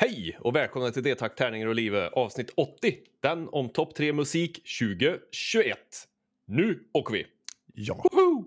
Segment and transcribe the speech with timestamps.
[0.00, 2.94] Hej och välkomna till D-takt, tärningar och livet avsnitt 80.
[3.22, 5.78] Den om topp 3 musik 2021.
[6.46, 7.26] Nu åker vi!
[7.74, 8.04] Ja.
[8.12, 8.44] Woho!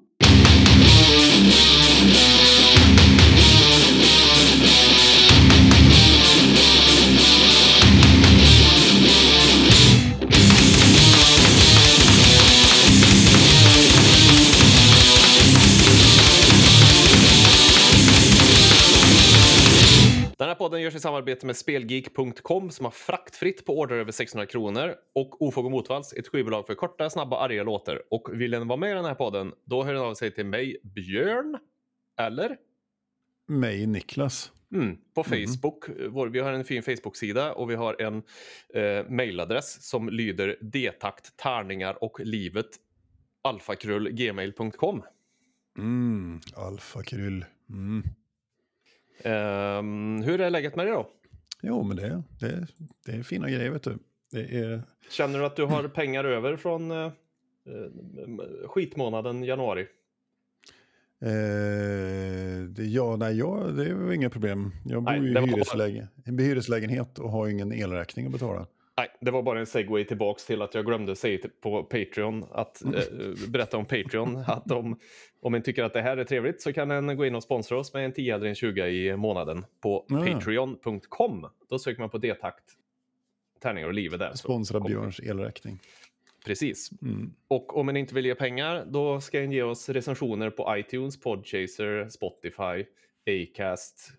[20.62, 25.42] Podden görs i samarbete med Spelgeek.com som har fraktfritt på order över 600 kronor och
[25.42, 28.02] Ofog och Motvalls, ett skivbolag för korta, snabba, arga låtar.
[28.12, 30.46] Och vill den vara med i den här podden, då hör den av sig till
[30.46, 31.58] mig, Björn,
[32.20, 32.58] eller?
[33.48, 34.52] Mig, Niklas.
[34.74, 35.86] Mm, på Facebook.
[36.10, 38.24] Vår, vi har en fin Facebook-sida och vi har en
[38.74, 42.70] eh, mailadress som lyder detakt, tärningar och livet
[43.42, 45.04] alfakrullgmail.com.
[45.78, 47.46] Mm, Alfa Kryll.
[47.70, 48.04] Mm.
[49.24, 51.10] Ehm, hur är läget med dig då?
[51.62, 52.68] Jo, men det, det,
[53.06, 53.98] det är fina grejer, vet du.
[54.40, 54.84] Är...
[55.10, 57.12] Känner du att du har pengar över från eh, eh,
[58.68, 59.88] skitmånaden januari?
[61.22, 64.72] Eh, det, ja, nej, jag, det är inga problem.
[64.86, 68.32] Jag bor Nej, ju i var bara- hyresläge, en hyreslägenhet och har ingen elräkning att
[68.32, 68.68] betala.
[68.98, 72.84] Nej, det var bara en segway tillbaks till att jag glömde säga på Patreon att
[72.84, 72.92] eh,
[73.50, 74.36] berätta om Patreon.
[74.48, 75.00] Att om,
[75.42, 77.80] om en tycker att det här är trevligt så kan en gå in och sponsra
[77.80, 80.26] oss med en 10 eller en 20 i månaden på Ja.
[80.26, 81.48] patreon.com.
[81.70, 82.64] Då söker man på D-takt,
[83.60, 84.34] tärningar och livet där.
[84.34, 85.80] Sponsra Björns elräkning.
[86.46, 86.92] Precis.
[87.02, 87.34] Mm.
[87.48, 91.20] Och om en inte vill ge pengar, då ska en ge oss recensioner på iTunes,
[91.20, 92.86] Podchaser, Spotify,
[93.28, 94.12] Acast,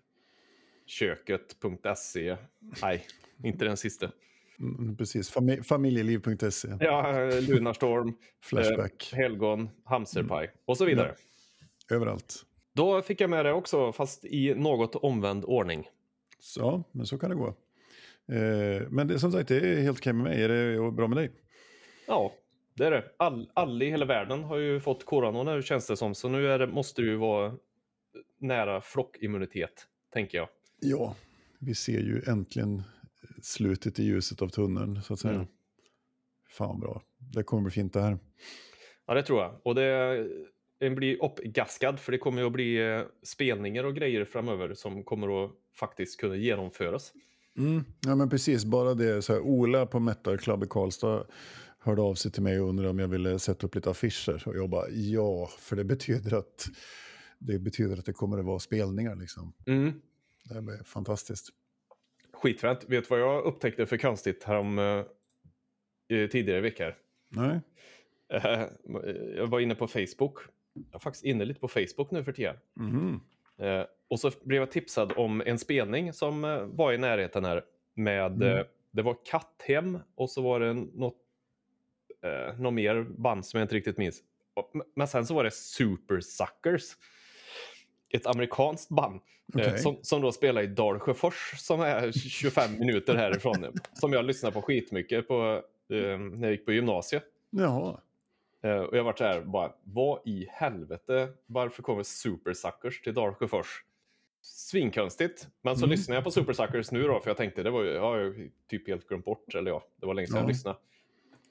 [0.85, 2.37] köket.se.
[2.81, 3.05] Nej,
[3.43, 4.11] inte den sista.
[4.63, 11.15] Mm, precis, Fami familjeliv.se, Ja, Lunarstorm, Flashback, eh, Helgon, Hamsterpaj och så vidare.
[11.91, 12.35] överallt.
[12.75, 15.87] Då fick jag med det också, fast i något omvänd ordning.
[16.39, 17.47] Så, ja, men så kan det gå.
[18.27, 20.43] Eh, men det, som sagt, det är helt okej med mig.
[20.43, 21.31] Är det bra med dig?
[22.07, 22.33] Ja,
[22.73, 23.03] det är det.
[23.17, 26.57] All, alla i hela världen har ju fått corona nu känns det som, så nu
[26.57, 27.53] det, måste ju vara
[28.39, 30.49] nära flockimmunitet, tänker jag.
[30.79, 31.15] Ja,
[31.59, 32.83] vi ser ju äntligen
[33.45, 35.33] slutet i ljuset av tunneln, så att säga.
[35.33, 35.47] Mm.
[36.49, 37.01] Fan bra.
[37.17, 38.17] Det kommer bli fint det här.
[39.07, 39.61] Ja, det tror jag.
[39.63, 44.73] Och det blir uppgaskad för det kommer ju att bli eh, spelningar och grejer framöver
[44.73, 47.13] som kommer att faktiskt kunna genomföras.
[47.57, 47.83] Mm.
[48.05, 48.65] Ja, men precis.
[48.65, 49.21] Bara det.
[49.21, 51.25] Så här, Ola på Metal Club i Karlstad
[51.79, 54.43] hörde av sig till mig och undrade om jag ville sätta upp lite affischer.
[54.45, 56.69] Och jag bara, ja, för det betyder att
[57.39, 59.15] det, betyder att det kommer att vara spelningar.
[59.15, 59.53] Liksom.
[59.65, 60.01] Mm.
[60.45, 61.49] Det här blir fantastiskt.
[62.43, 62.83] Skitfränt.
[62.89, 65.03] Vet du vad jag upptäckte för konstigt härom eh,
[66.27, 66.91] tidigare i veckan?
[67.29, 67.59] Nej?
[68.33, 68.67] Eh,
[69.35, 70.37] jag var inne på Facebook.
[70.73, 72.55] Jag är faktiskt inne lite på Facebook nu för tiden.
[72.73, 73.19] Mhm.
[73.59, 77.63] Eh, och så blev jag tipsad om en spelning som eh, var i närheten här
[77.95, 78.57] med, Mm.
[78.57, 81.17] eh, det var Katthem och så var det något,
[82.23, 84.21] eh, något mer band som jag inte riktigt minns.
[84.95, 86.83] Men sen så var det Super Suckers.
[88.17, 89.15] Ett amerikanskt band
[89.55, 89.79] eh, Okej.
[89.79, 93.65] som, som då spelar i Dalsjöfors som är 25 minuter härifrån.
[93.93, 97.23] som jag lyssnade på skitmycket på eh, när jag gick på gymnasiet.
[97.49, 97.99] Jaha.
[98.63, 103.13] Eh, och jag vart så här, bara, vad i helvete, varför kommer Super Suckers till
[103.13, 103.83] Dalsjöfors?
[104.41, 105.47] Svinkonstigt.
[105.61, 105.89] Men så Mm.
[105.91, 108.17] lyssnade jag på Super Suckers nu då, för jag tänkte det var ju, jag har
[108.17, 110.47] ju typ helt glömt bort, eller ja, det var länge sedan jag Ja.
[110.47, 110.77] lyssnade.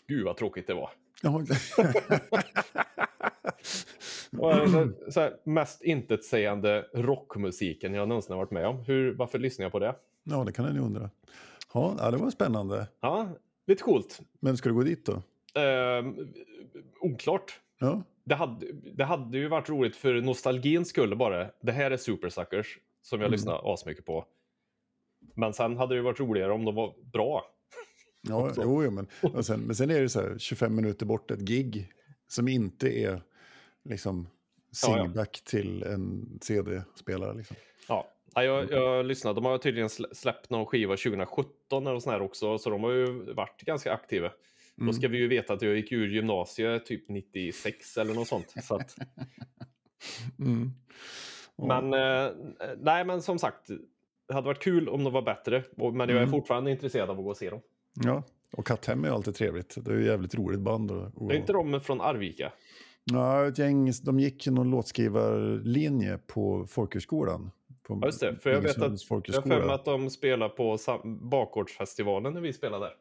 [0.08, 0.90] Gud vad tråkigt det var.
[1.22, 1.46] Jaha.
[4.38, 8.76] Och, eh, så här, mest intetsägande rockmusiken jag någonsin har varit med om.
[8.84, 9.94] Hur, varför lyssnar jag på det?
[10.24, 11.10] ja, det kan en ju undra.
[11.74, 12.88] Ja, ja, det var spännande.
[13.00, 13.28] Ja,
[13.66, 14.20] lite coolt.
[14.40, 15.22] Men ska du gå dit då?
[15.60, 16.16] Ehm,
[17.00, 17.60] oklart.
[17.78, 21.50] Ja, Det hade, det hade ju varit roligt för nostalgin skulle bara.
[21.60, 23.32] Det här är Super Suckers som jag Mm.
[23.32, 24.24] lyssnar asmycket på.
[25.34, 27.44] Men sen hade det varit roligare om de var bra.
[28.28, 29.06] ja jo, jo, men,
[29.44, 31.88] sen, men sen är det så här 25 minuter bort ett gig
[32.28, 33.22] som inte är
[33.84, 34.28] liksom
[34.82, 35.04] Ja, ja.
[35.04, 37.34] singback till en CD-spelare.
[37.36, 37.56] Liksom.
[37.88, 39.34] Ja, ja jag, jag lyssnade.
[39.34, 42.90] De har tydligen slä- släppt någon skiva 2017 eller sån här också, så de har
[42.92, 44.28] ju varit ganska aktiva.
[44.76, 44.94] Då Mm.
[44.94, 48.54] ska vi ju veta att jag gick ur gymnasiet typ 96 eller något sånt.
[48.62, 48.96] Så att,
[50.38, 50.70] Mm.
[51.56, 51.80] Ja.
[51.80, 52.32] men eh,
[52.80, 53.66] nej, men som sagt,
[54.28, 55.64] det hade varit kul om de var bättre.
[55.76, 56.30] Men jag är Mm.
[56.30, 57.60] fortfarande intresserad av att gå och se dem.
[58.04, 58.22] Ja,
[58.52, 59.84] och Katthem är alltid trevligt.
[59.84, 60.90] Det är ju jävligt roligt band.
[60.90, 61.32] Och, och...
[61.32, 62.52] Är inte de från Arvika?
[63.04, 67.50] Ja, ett gäng, de gick någon låtskrivarlinje på folkhögskolan.
[67.82, 68.36] På Ja, just det.
[68.36, 70.78] För jag vet att jag för mig att de spelar på
[71.30, 72.92] bakgårdsfestivalen när vi spelade där.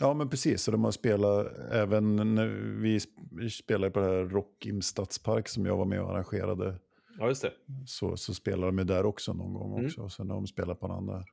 [0.00, 0.62] Ja, men precis.
[0.62, 2.46] Så de har spelat även när
[2.80, 6.74] vi sp- spelade på det här Rockim stadspark som jag var med och arrangerade.
[7.18, 7.52] Ja, just det.
[7.86, 9.86] Så, så spelade de ju där också någon gång Mm.
[9.86, 10.02] också.
[10.02, 11.24] Och sen har de spelat på en annan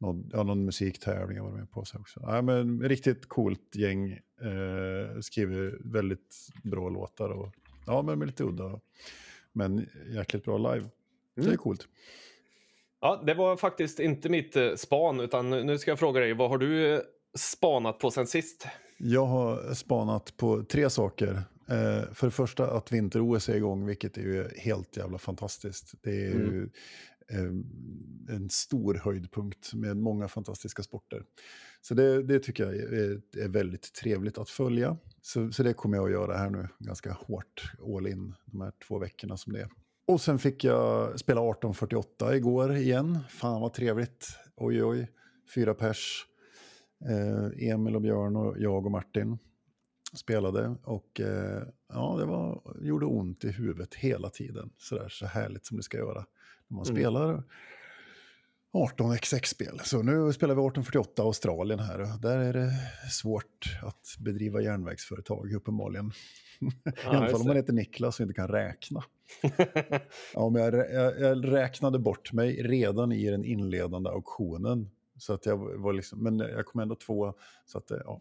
[0.00, 1.84] någon, ja, någon musiktävling jag var med på.
[1.84, 2.20] Så också.
[2.22, 4.12] Ja, men, riktigt coolt gäng.
[4.40, 7.30] Eh, skriver väldigt bra låtar.
[7.30, 7.54] Och,
[7.86, 8.80] ja, men lite udda.
[9.52, 10.76] Men jäkligt bra live.
[10.76, 10.90] Mm.
[11.34, 11.58] Det är mm.
[11.58, 11.88] coolt.
[13.00, 16.50] Ja, det var faktiskt inte mitt eh, span, utan nu ska jag fråga dig, vad
[16.50, 17.00] har du eh,
[17.38, 18.66] spanat på sen sist?
[18.98, 21.42] Jag har spanat på tre saker.
[21.70, 25.94] Eh, för det första att vinter-OS är igång, vilket är ju helt jävla fantastiskt.
[26.02, 26.52] Det är mm.
[26.52, 26.68] ju
[27.30, 27.64] Ehm,
[28.28, 31.24] en stor höjdpunkt med många fantastiska sporter.
[31.80, 34.96] Så det, det tycker jag är, är, väldigt trevligt att följa.
[35.22, 38.72] Så, så det kommer jag att göra här nu, ganska hårt all in, de här
[38.88, 39.68] två veckorna som det är.
[40.06, 43.18] Och sen fick jag spela 1848 igår igen.
[43.28, 44.28] Fan vad trevligt.
[44.56, 45.10] Oj, oj.
[45.54, 46.26] Fyra pers.
[47.04, 49.38] Eh, Emil och Björn och jag och Martin
[50.12, 50.76] spelade.
[50.84, 54.70] Och eh, ja, det var, gjorde ont i huvudet hela tiden.
[54.78, 56.26] Så, där, så härligt som det ska göra
[56.70, 56.96] man mm.
[56.96, 57.42] spelar
[58.72, 59.80] 18xx-spel.
[59.84, 62.18] Så nu spelar vi 1848 Australien här.
[62.22, 62.72] Där är det
[63.10, 66.12] svårt att bedriva järnvägsföretag uppenbarligen.
[66.84, 69.04] Ja, I alla fall om man heter Niklas och inte kan räkna.
[70.34, 74.90] ja, men jag, jag, jag, räknade bort mig redan i den inledande auktionen.
[75.18, 77.34] Så att jag var liksom, men jag kom ändå två.
[77.66, 78.20] Så att, ja.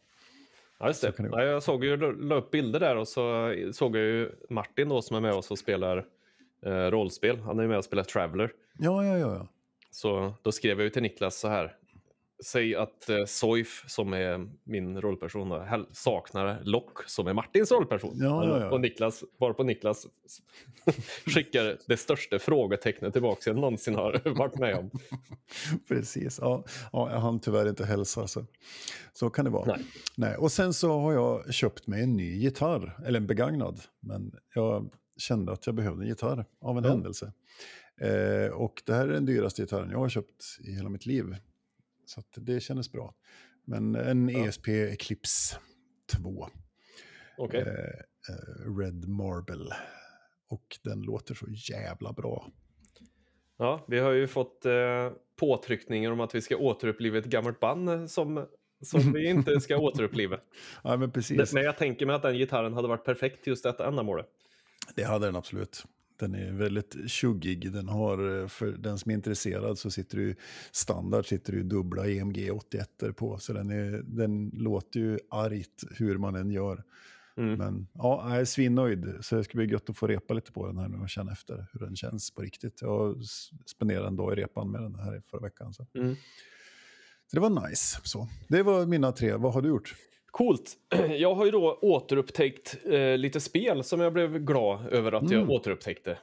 [0.79, 1.13] Ja, just det.
[1.17, 5.01] Ja, jag såg ju, la upp bilder där och så såg jag ju Martin då
[5.01, 6.05] som är med oss och spelar
[6.65, 7.39] eh, rollspel.
[7.39, 8.51] Han är ju med och spelar Traveller.
[8.77, 9.33] Ja, ja, ja.
[9.33, 9.47] ja.
[9.91, 11.75] Så då skrev jag ju till Niklas så här.
[12.45, 18.15] Säg att eh, Soif, som är min rollperson, då, saknar Lock, som är Martins rollperson.
[18.15, 18.69] Ja, ja, ja.
[18.69, 20.07] Och Niklas, bara på Niklas
[21.25, 24.89] skickar det största frågetecknet tillbaka jag någonsin har varit med om.
[25.87, 28.27] Precis, ja, ja, hann tyvärr inte hälsa.
[28.27, 28.45] Så,
[29.13, 29.65] så kan det vara.
[29.65, 29.85] Nej.
[30.15, 30.35] Nej.
[30.35, 33.81] Och sen så har jag köpt mig en ny gitarr, eller en begagnad.
[33.99, 34.89] Men jag
[35.19, 36.89] kände att jag behövde en gitarr av en ja.
[36.89, 37.33] händelse.
[38.01, 41.35] Eh, och det här är den dyraste gitarren jag har köpt i hela mitt liv.
[42.05, 43.15] Så det kändes bra.
[43.65, 44.45] Men en ja.
[44.45, 45.57] ESP Eclipse
[46.17, 46.47] 2.
[47.37, 47.61] Okay.
[47.61, 47.67] Eh,
[48.29, 49.75] eh, Red Marble.
[50.49, 52.47] Och den låter så jävla bra.
[53.57, 58.11] Ja, vi har ju fått eh, påtryckningar om att vi ska återuppliva ett gammalt band
[58.11, 58.45] som,
[58.81, 60.39] som vi inte ska återuppliva.
[60.83, 61.53] ja, men precis.
[61.53, 64.23] Men jag tänker mig att den gitarren hade varit perfekt till just detta ändamål.
[64.95, 65.85] Det hade den absolut.
[66.19, 67.71] Den är väldigt tjuggig.
[67.71, 70.35] Den har, för den som är intresserad så sitter ju
[70.71, 73.37] standard sitter ju dubbla EMG 81 på.
[73.37, 76.83] Så den, är, den låter ju argt hur man än gör.
[77.37, 77.57] Mm.
[77.57, 79.17] Men ja, jag är svinnöjd.
[79.21, 81.31] Så det ska bli gött att få repa lite på den här nu och känna
[81.31, 82.81] efter hur den känns på riktigt.
[82.81, 83.23] Jag
[83.65, 85.73] spenderade en dag i repan med den här förra veckan.
[85.73, 85.87] Så.
[85.93, 86.15] Mm.
[87.27, 87.99] Så det var nice.
[88.03, 88.29] Så.
[88.47, 89.35] Det var mina tre.
[89.35, 89.95] Vad har du gjort?
[90.31, 90.73] Coolt.
[91.17, 95.39] Jag har ju då återupptäckt eh, lite spel som jag blev glad över att mm.
[95.39, 96.17] jag återupptäckte.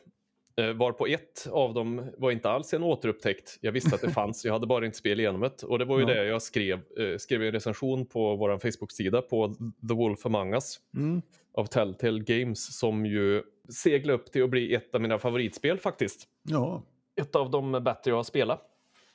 [0.61, 3.59] Eh, var på ett av dem var inte alls en återupptäckt.
[3.61, 5.63] Jag visste att det fanns, jag hade bara inte spel igenom det.
[5.63, 6.15] Och det var ju ja.
[6.15, 9.55] det jag skrev, eh, skrev en recension på vår Facebook-sida på
[9.89, 11.23] The Wolf Among Us mm.
[11.55, 16.29] av Telltale Games som ju seglade upp till att bli ett av mina favoritspel faktiskt.
[16.43, 16.83] Ja.
[17.21, 18.63] Ett av de bättre jag har spelat.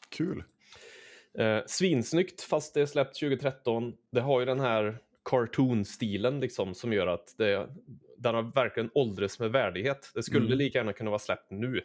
[0.09, 0.43] Kul.
[1.39, 3.93] Eh, svinsnyggt fast det är släppt 2013.
[4.11, 4.97] Det har ju den här
[5.29, 7.67] cartoon-stilen liksom som gör att det,
[8.17, 10.11] den har verkligen åldrats med värdighet.
[10.15, 10.57] Det skulle mm.
[10.57, 11.81] lika gärna kunna vara släppt nu.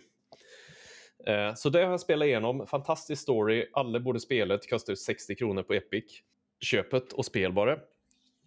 [1.27, 2.67] Eh, så det har jag spelat igenom.
[2.67, 3.67] Fantastisk story.
[3.73, 4.57] Alla borde spela.
[4.57, 6.23] Det kostar 60 kronor på Epic.
[6.61, 7.79] Köpet och spel bara.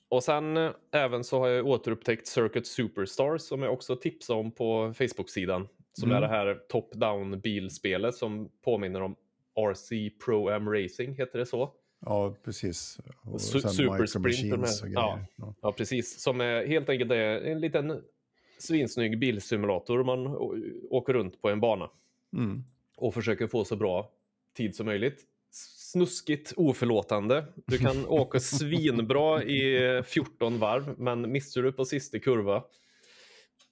[0.09, 4.51] Och sen eh, även så har jag återupptäckt Circuit Superstars som jag också tipsade om
[4.51, 5.67] på Facebook-sidan.
[5.93, 6.17] Som mm.
[6.17, 9.15] är det här top-down bilspelet som påminner om
[9.67, 11.73] RC Pro Am Racing, heter det så?
[12.05, 12.99] Ja, precis.
[13.21, 14.65] Och Supersprint.
[14.85, 15.55] Ja, ja.
[15.61, 16.21] ja, precis.
[16.21, 18.01] Som är helt enkelt är en liten
[18.57, 20.03] svinsnygg bilsimulator.
[20.03, 20.27] Man
[20.89, 21.89] åker runt på en bana
[22.33, 22.63] mm.
[22.97, 24.11] och försöker få så bra
[24.57, 25.25] tid som möjligt.
[25.51, 27.45] Snuskigt oförlåtande.
[27.65, 32.63] Du kan åka svinbra i 14 varv, men missar du på sista kurva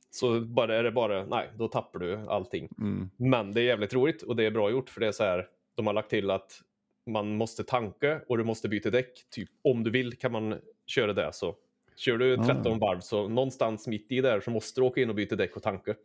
[0.09, 2.69] så bara är det bara, nej, då tappar du allting.
[2.77, 3.09] Mm.
[3.17, 5.47] Men det är jävligt roligt och det är bra gjort för det är så här,
[5.77, 6.61] de har lagt till att
[7.05, 9.25] man måste tanka och du måste byta däck.
[9.29, 10.55] Typ, om du vill kan man
[10.85, 11.33] köra det.
[11.33, 11.55] Så
[11.95, 12.75] kör du 13 ah.
[12.75, 15.63] varv så någonstans mitt i där så måste du åka in och byta däck och
[15.63, 15.95] tanka.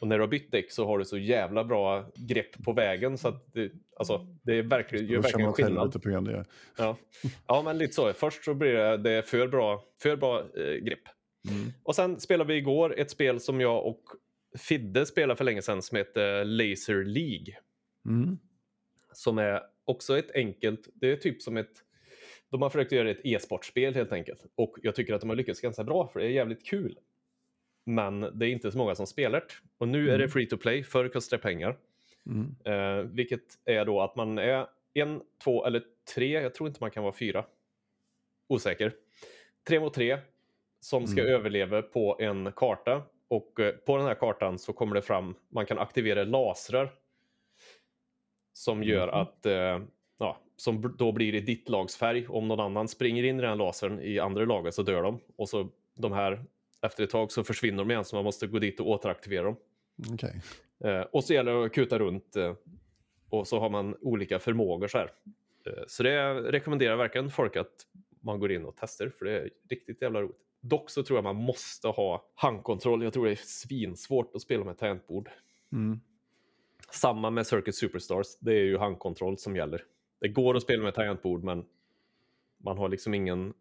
[0.00, 3.18] Och när du har bytt däck så har du så jävla bra grepp på vägen
[3.18, 6.02] så att det, alltså, det är verkligen, gör verkligen skillnad.
[6.02, 6.44] Program, det.
[6.78, 6.96] Ja.
[7.46, 8.12] ja, men lite så.
[8.12, 11.08] Först så blir det, det för bra, för bra eh, grepp.
[11.50, 11.72] Mm.
[11.82, 14.02] Och sen spelade vi igår ett spel som jag och
[14.58, 17.54] Fidde spelade för länge sedan som heter Laser League.
[18.06, 18.38] Mm.
[19.12, 21.82] Som är också ett enkelt, det är typ som ett,
[22.50, 24.46] de har försökt göra ett e-sportspel helt enkelt.
[24.54, 26.98] Och jag tycker att de har lyckats ganska bra för det är jävligt kul.
[27.86, 29.46] Men det är inte så många som spelar det.
[29.78, 30.14] Och nu mm.
[30.14, 30.30] är det mm.
[30.30, 31.78] free to play, förr kostade det pengar.
[32.26, 32.54] Mm.
[32.64, 35.82] Eh, vilket är då att man är en, två eller
[36.14, 36.32] tre.
[36.32, 37.44] Jag tror inte man kan vara fyra.
[38.48, 38.92] Osäker.
[39.68, 40.18] Tre mot tre
[40.80, 41.34] som ska Mm.
[41.34, 43.02] överleva på en karta.
[43.28, 46.92] Och eh, på den här kartan så kommer det fram, man kan aktivera lasrar.
[48.52, 49.14] Som gör Mhm.
[49.14, 49.80] att, eh,
[50.18, 52.26] ja, som då blir i ditt lags färg.
[52.28, 55.20] Om någon annan springer in i den lasern i andra laget så dör de.
[55.36, 56.44] Och så de här,
[56.82, 59.56] efter ett tag så försvinner de igen så man måste gå dit och återaktivera dem.
[60.12, 60.40] Okej.
[60.84, 62.54] Eh, och så gäller det att kuta runt eh,
[63.28, 65.10] och så har man olika förmågor så här.
[65.66, 67.86] Eh, så det rekommenderar verkligen folk att
[68.20, 70.36] man går in och testar för det är riktigt jävla roligt.
[70.60, 73.02] Dock så tror jag man måste ha handkontroll.
[73.02, 75.28] Jag tror det är svinsvårt att spela med tangentbord.
[75.72, 76.00] Mm.
[76.92, 78.26] Samma med Circuit Superstars.
[78.40, 79.84] Det är ju handkontroll som gäller.
[80.20, 81.64] Det går att spela med tangentbord men
[82.64, 83.54] man har liksom ingen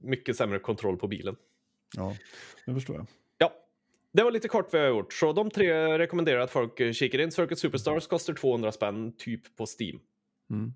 [0.00, 1.36] mycket sämre kontroll på bilen.
[1.96, 2.16] Ja,
[2.66, 3.06] det förstår jag.
[3.38, 3.52] Ja,
[4.12, 5.12] det var lite kort vad jag har gjort.
[5.12, 7.32] Så de tre rekommenderar att folk eh, kikar in.
[7.32, 10.00] Circuit Superstars kostar 200 spänn typ på Steam.
[10.50, 10.72] Mm.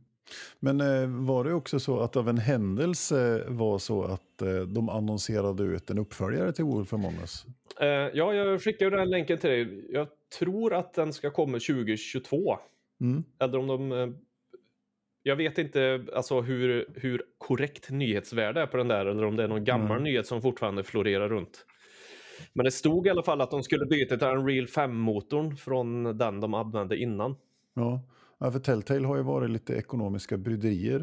[0.61, 4.89] Men eh, var det också så att av en händelse var så att eh, de
[4.89, 7.45] annonserade ut en uppföljare till Wolf Among Us?
[7.79, 9.87] Ja, jag skickar den länken till dig.
[9.91, 12.59] Jag tror att den ska komma 2022.
[13.01, 13.25] Mm.
[13.41, 13.93] Eller om de...
[13.93, 14.09] Eh,
[15.23, 19.43] jag vet inte alltså, hur, hur korrekt nyhetsvärde är på den där eller om det
[19.45, 20.03] är någon gammal Mm.
[20.03, 21.67] nyhet som fortfarande florerar runt.
[22.53, 26.41] Men det stod i alla fall att de skulle byta till Unreal 5-motorn från den
[26.41, 27.37] de använde innan.
[27.75, 28.03] Ja.
[28.53, 31.01] för Telltale har ju varit lite ekonomiska bryderier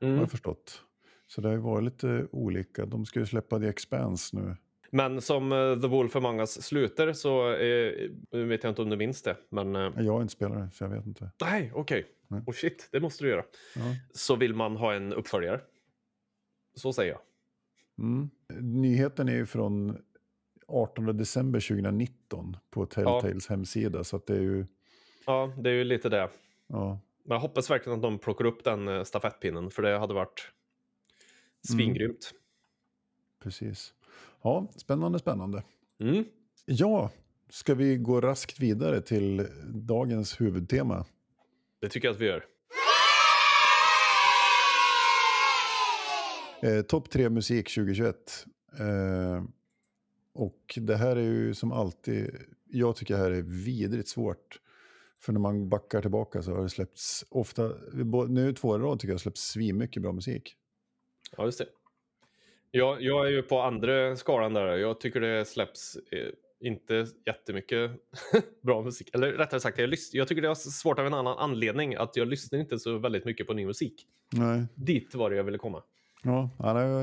[0.00, 0.18] har Mm.
[0.20, 0.82] jag förstått.
[1.26, 2.86] Så det har ju varit lite olika.
[2.86, 4.56] De ska ju släppa The Expanse nu.
[4.96, 8.96] Men som eh, The Wolf Among Us slutar så eh, vet jag inte om du
[8.96, 9.36] minns det.
[9.48, 11.30] Men eh, Jag är inte spelare så jag vet inte.
[11.40, 12.06] nej, okej.
[12.28, 12.42] Nej.
[12.46, 13.44] Oh shit, det måste du göra.
[13.74, 13.82] Ja.
[14.14, 15.60] Så vill man ha en uppföljare.
[16.74, 17.20] Så säger jag.
[17.98, 18.30] Mm.
[18.60, 19.98] Nyheten är ju från
[20.68, 24.04] 18 december 2019 på Telltales hemsida.
[24.04, 24.66] Så det är ju...
[25.26, 26.28] Ja, det är ju lite det.
[26.66, 30.14] Ja, Men jag hoppas verkligen att de plockar upp den eh, stafettpinnen för det hade
[30.14, 30.52] varit
[31.68, 32.32] svingrymt.
[33.42, 33.92] precis.
[34.46, 35.62] Ja, spännande, spännande.
[36.00, 36.24] Mm.
[36.66, 37.10] Ja,
[37.50, 41.06] ska vi gå raskt vidare till dagens huvudtema?
[41.80, 42.44] Det tycker jag att vi gör.
[46.62, 48.16] Eh, Topp tre musik 2021.
[48.78, 49.44] Eh,
[50.34, 54.60] och det här är ju som alltid, jag tycker det här är vidrigt svårt.
[55.20, 57.72] För när man backar tillbaka så har det släppts ofta,
[58.28, 60.56] nu två i rad tycker jag har släppts svinmycket bra musik.
[61.36, 61.66] Ja, just det.
[62.70, 64.76] Jag, jag är ju på andra skalan där.
[64.76, 66.28] Jag tycker det släpps eh,
[66.60, 67.90] inte jättemycket
[68.62, 69.10] bra musik.
[69.14, 71.94] Eller rättare sagt, jag, jag tycker det är svårt av en annan anledning.
[71.94, 74.06] Att jag lyssnar inte så väldigt mycket på ny musik.
[74.32, 74.66] Nej.
[74.74, 75.82] Dit var det jag ville komma.
[76.22, 77.02] Ja, jag,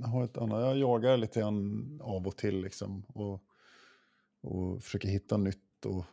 [0.00, 0.60] jag har ett annat.
[0.60, 3.04] Jag jagar lite grann av och till liksom.
[3.08, 3.42] Och,
[4.40, 6.04] och försöker hitta nytt och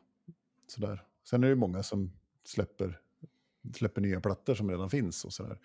[0.68, 1.04] sådär.
[1.24, 2.12] Sen är det många som
[2.46, 3.00] släpper,
[3.76, 5.60] släpper nya plattor som redan finns och sådär.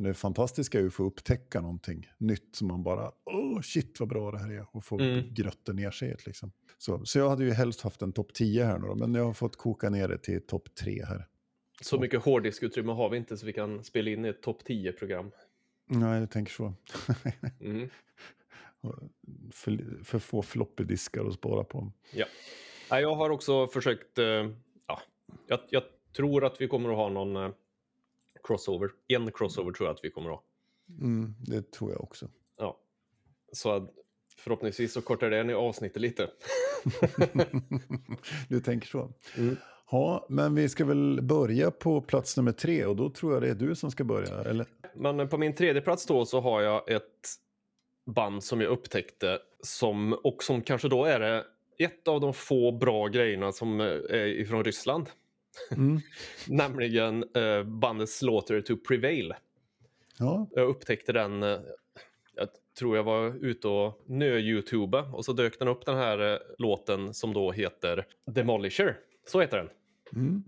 [0.00, 4.00] Men det fantastiska är ju att få upptäcka någonting nytt som man bara, åh shit
[4.00, 4.66] vad bra det här är.
[4.76, 5.34] Och få Mm.
[5.34, 6.52] grötta ner sig i liksom.
[6.78, 9.24] Så, så jag hade ju helst haft en topp 10 här nu då, men jag
[9.24, 11.26] har fått koka ner det till topp 3 här.
[11.82, 15.30] Så mycket hårddiskutrymme har vi inte så vi kan spela in i ett topp 10-program.
[15.86, 16.74] Nej, jag tänker så.
[17.60, 17.88] Mm.
[19.52, 21.92] för, för få floppy diskar att spara på.
[22.90, 24.24] Nej, Jag har också försökt, eh,
[24.86, 25.00] ja,
[25.46, 25.82] jag, jag
[26.16, 27.50] tror att vi kommer att ha någon eh,
[28.42, 28.90] crossover.
[29.08, 30.44] En crossover tror jag att vi kommer att ha.
[31.00, 32.28] Mm, det tror jag också.
[32.58, 32.78] Ja.
[33.52, 33.88] Så
[34.36, 36.30] förhoppningsvis så kortar det ner avsnittet lite.
[38.48, 39.12] du tänker så.
[39.36, 39.56] Mm.
[39.90, 43.48] Ja, men vi ska väl börja på plats nummer tre och då tror jag det
[43.48, 44.66] är du som ska börja, eller?
[44.94, 47.28] Men på min tredje plats då så har jag ett
[48.06, 51.44] band som jag upptäckte som, och som kanske då är det
[51.78, 55.10] ett av de få bra grejerna som eh, är ifrån Ryssland.
[55.76, 56.00] Mm.
[56.48, 59.34] Nämligen eh, bandet Slaughter to Prevail.
[60.18, 61.60] Ja, Jag upptäckte den, eh,
[62.34, 66.38] jag tror jag var ute och nö-youtuba och så dök den upp den här eh,
[66.58, 68.98] låten som då heter Demolisher.
[69.26, 69.68] Så heter den.
[70.12, 70.44] mm.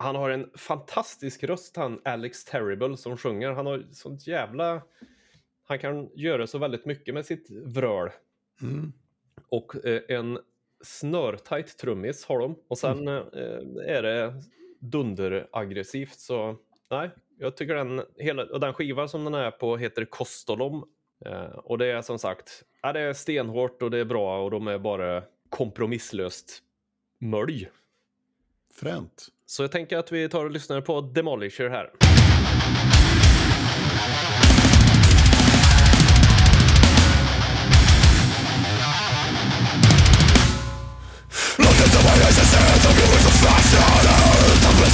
[0.00, 3.50] Han har en fantastisk röst han Alex Terrible som sjunger.
[3.50, 4.82] Han har sånt jävla...
[5.64, 8.10] Han kan göra så väldigt mycket med sitt vröl.
[8.62, 8.92] Mm.
[9.48, 10.38] Och eh, en
[10.84, 12.56] snörtajt trummis har de.
[12.68, 13.22] Och sen eh,
[13.86, 14.42] är det
[14.80, 16.56] dunderaggressivt så
[16.90, 20.84] nej, jag tycker den, hela, och den skivan som den är på heter Kostolom.
[21.26, 24.50] Eh, och det är som sagt, ja, det är stenhårt och det är bra och
[24.50, 26.62] de är bara kompromisslöst
[27.20, 27.70] mölj.
[28.74, 29.26] Fränt.
[29.46, 31.90] Så jag tänker att vi tar och lyssnar på Demolisher här.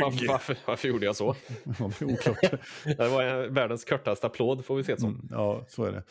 [0.00, 1.36] Varför, varför, varför gjorde jag så?
[1.78, 1.90] Ja,
[2.40, 2.58] det.
[2.96, 5.08] Det var en- världens kortaste applåd får vi se det som.
[5.14, 6.02] Mm, ja, så är det.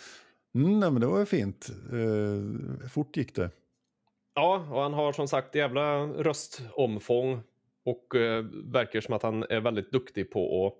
[0.56, 1.70] Mm, nej, men det var ju fint.
[1.92, 3.50] Eh, fort gick det.
[4.34, 7.42] Ja, och han har som sagt jävla röstomfång
[7.86, 10.74] och eh, verkar som att han är väldigt duktig på att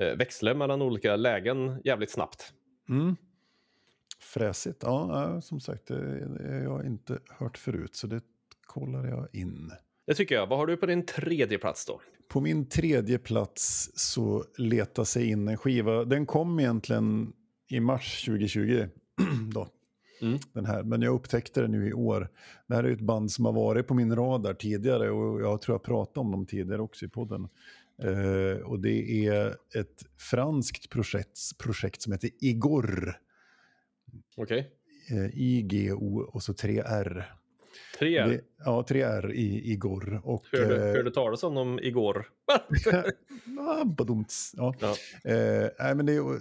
[0.00, 2.52] eh, växla mellan olika lägen jävligt snabbt.
[2.88, 3.16] Mm.
[4.18, 4.82] Fräsigt.
[4.82, 8.20] Ja, ja, som sagt, det, det har jag inte hört förut, så det
[8.66, 9.72] kollar jag in.
[10.06, 10.46] Det tycker jag.
[10.46, 12.00] Vad har du på din tredje plats då?
[12.28, 16.04] På min tredje plats så letar sig in en skiva.
[16.04, 17.32] Den kom egentligen
[17.68, 18.88] i mars 2020.
[19.54, 19.68] då,
[20.22, 20.38] Mm.
[20.52, 20.82] den här.
[20.82, 22.28] Men jag upptäckte den nu i år.
[22.66, 25.74] Det här är ett band som har varit på min radar tidigare och jag tror
[25.74, 27.48] jag pratat om dem tidigare också i podden.
[28.02, 33.14] Eh, och det är ett franskt projekt, projekt som heter Igor.
[34.36, 34.70] Okej.
[35.10, 37.32] Eh, I-G-O och så tre R.
[37.98, 38.26] Tre.
[38.26, 40.20] Det, ja, tre R i Igor.
[40.24, 42.26] Och, Hörde, eh, hörde talas om dem igår.
[43.60, 43.84] Ah.
[44.56, 44.74] Ja.
[44.80, 44.96] Ja.
[45.30, 46.40] Eh, nej, men det är,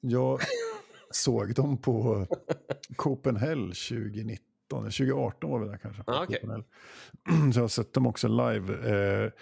[0.00, 0.40] jag
[1.10, 2.26] såg dem på
[2.96, 6.02] Copenhagen 2019, 2018 var vi där kanske.
[6.06, 6.26] Ah.
[6.26, 6.64] Copenhagen.
[7.52, 8.72] Så jag har sett dem också live.
[8.74, 9.32] Eh,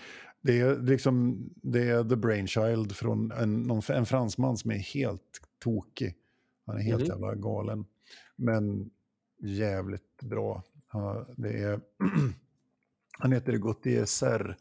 [0.40, 5.40] det, är liksom, det är the brainchild från en, någon, en fransman som är helt
[5.62, 6.14] tokig.
[6.66, 7.08] Han är helt Mhm.
[7.08, 7.84] jävla galen.
[8.36, 8.90] Men
[9.42, 10.62] jävligt bra.
[10.92, 11.80] Ja, det är,
[13.18, 14.56] han heter Gauthier Serre.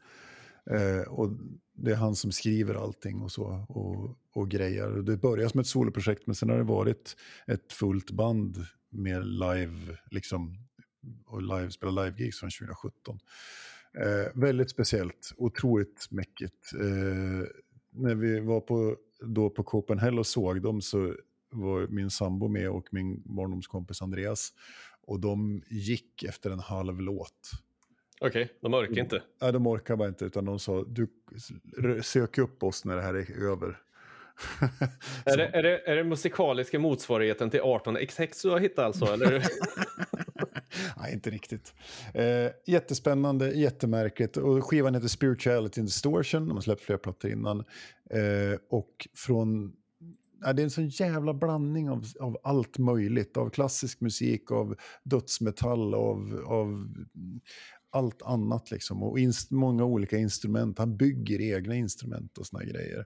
[0.71, 1.29] Eh, och
[1.73, 4.89] det är han som skriver allting och så och, och grejer.
[4.89, 7.15] Det började som ett soloprojekt men sen har det varit
[7.47, 8.57] ett fullt band
[8.89, 10.57] med live, liksom,
[11.25, 13.19] och live, spela live-gigs från 2017.
[13.97, 16.73] Eh, väldigt speciellt, otroligt mäckigt.
[16.73, 17.47] Eh,
[17.89, 21.15] när vi var på, då på Copenhagen och såg dem så
[21.51, 24.53] var min sambo med och min barndomskompis Andreas.
[25.01, 27.51] Och de gick efter en halv låt.
[28.21, 29.23] Okej, de orkar inte.
[29.41, 31.07] Nej, de orkar bara inte, utan de sa du
[32.03, 33.81] sök upp oss när det här är över.
[35.25, 39.05] Är det, är, det, är det musikaliska motsvarigheten till 18XX du har hittat alltså?
[39.05, 39.31] Eller?
[40.97, 41.73] Nej, inte riktigt.
[42.13, 44.37] Eh, jättespännande, jättemärkligt.
[44.37, 46.47] Och skivan heter Spirituality and Distortion.
[46.47, 47.59] De har släppt flera plattor innan.
[48.09, 49.73] Eh, och från
[50.41, 53.37] ja, det är en sån jävla blandning av, av allt möjligt.
[53.37, 56.87] Av klassisk musik, av dödsmetall, av, av
[57.95, 58.71] allt annat.
[58.71, 59.03] Liksom.
[59.03, 59.17] Och
[59.49, 60.79] många olika instrument.
[60.79, 63.05] Han bygger egna instrument och såna grejer.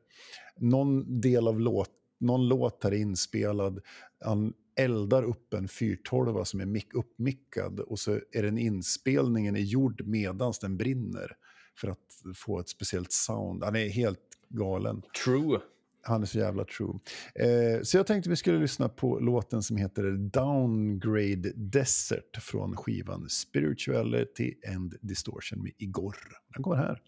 [0.57, 3.81] Någon del av låt, någon låt är inspelad.
[4.25, 9.59] Han eldar upp en 412 som är mick, uppmickad och så är den inspelningen är
[9.59, 11.35] gjord medans den brinner
[11.75, 13.63] för att få ett speciellt sound.
[13.63, 15.01] Han är helt galen.
[15.25, 15.59] True.
[16.01, 16.99] Han är så jävla true.
[17.35, 23.29] Eh, så jag tänkte vi skulle lyssna på låten som heter Downgrade Desert från skivan
[23.29, 26.15] Spirituality and Distortion med Igor.
[26.53, 27.01] Den går här.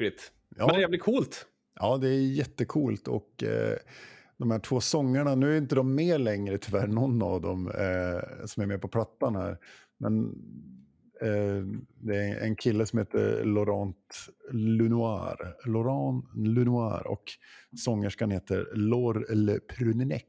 [0.00, 0.32] Märkligt.
[0.56, 0.66] Ja.
[0.66, 1.46] Men det är jävligt coolt.
[1.74, 3.76] Ja, det är jättecoolt och eh,
[4.36, 8.46] de här två sångarna, nu är inte de med längre tyvärr, någon av dem eh,
[8.46, 9.58] som är med på plattan här.
[9.98, 10.24] Men
[11.20, 11.64] eh,
[12.00, 17.24] det är en kille som heter Laurent Lunoir, Laurent Lunoir och
[17.76, 20.22] sångerskan heter Laure Le Prunenec.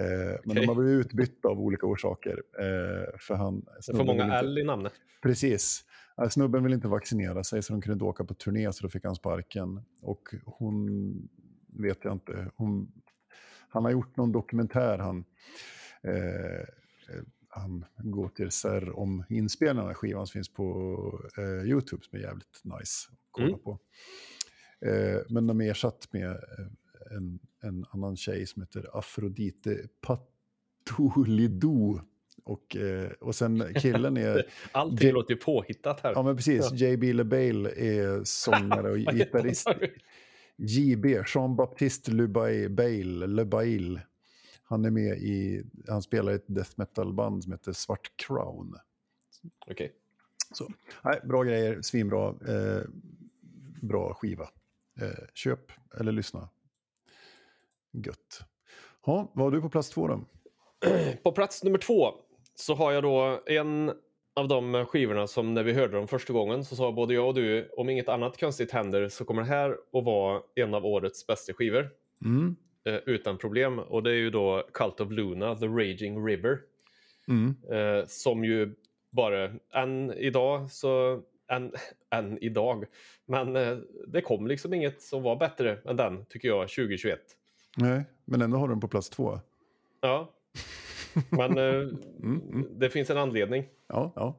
[0.00, 2.42] Eh, men de har blivit utbytta av olika orsaker.
[2.58, 4.92] Eh, för han, Det får snubben många L i namnet.
[5.22, 5.84] Precis.
[6.30, 9.04] Snubben ville inte vaccinera sig så de kunde inte åka på turné så då fick
[9.04, 9.82] han sparken.
[10.02, 11.28] Och hon
[11.66, 12.50] vet jag inte.
[12.56, 12.92] Hon,
[13.68, 15.24] han har gjort någon dokumentär han.
[16.02, 16.60] Eh,
[17.14, 21.68] eh, han går till SR om inspelningen av den här skivan som finns på eh,
[21.70, 23.60] YouTube som är jävligt nice att kolla Mm.
[23.60, 23.78] på.
[24.86, 29.88] Eh, men de är ersatt med eh, en, en annan tjej som heter Afrodite
[30.86, 32.00] Patolidou.
[32.48, 34.46] Och, eh, och sen killen är...
[34.72, 36.12] Allting Det- låter ju påhittat här.
[36.14, 36.72] Ja, men precis.
[36.72, 39.68] JB LeBale är sångare och gitarrist.
[40.56, 44.00] JB, Jean-Baptiste Lebail, Bail, Lebail.
[44.62, 48.74] Han är med i, han spelar i ett death metal-band som heter Svart Crown.
[49.70, 49.92] Okej.
[50.52, 50.68] Så,
[51.04, 52.82] nej, bra grejer, svinbra, eh,
[53.82, 54.48] bra skiva.
[55.00, 56.48] Eh, köp eller lyssna.
[57.92, 58.40] Gött.
[59.00, 60.24] Ha, vad har du på plats två då?
[61.22, 62.14] På plats nummer två
[62.60, 63.92] så har jag då en
[64.34, 67.34] av de skivorna som när vi hörde dem första gången så sa både jag och
[67.34, 71.26] du om inget annat konstigt händer så kommer det här att vara en av årets
[71.26, 71.90] bästa skivor.
[72.24, 72.56] Mm.
[72.84, 73.78] Eh, utan problem.
[73.78, 76.58] Och det är ju då Cult of Luna, The Raging River.
[77.28, 77.56] Mm.
[77.70, 78.74] Eh, som ju
[79.10, 81.72] bara, än idag så, än,
[82.10, 82.84] än idag.
[83.26, 87.20] Men eh, det kom liksom inget som var bättre än den tycker jag 2021.
[87.76, 89.40] Nej, men ändå har den på plats två.
[90.00, 90.34] Ja.
[91.30, 91.88] Men eh,
[92.22, 92.66] mm.
[92.70, 93.64] det finns en anledning.
[93.86, 94.36] Ja, ja.